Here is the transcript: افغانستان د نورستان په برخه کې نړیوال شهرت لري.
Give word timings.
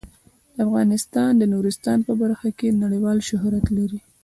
افغانستان 0.65 1.31
د 1.37 1.43
نورستان 1.53 1.99
په 2.07 2.13
برخه 2.21 2.49
کې 2.57 2.77
نړیوال 2.83 3.17
شهرت 3.29 3.65
لري. 3.77 3.99